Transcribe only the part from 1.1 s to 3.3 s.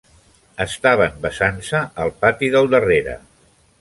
besant-se al pati del darrere.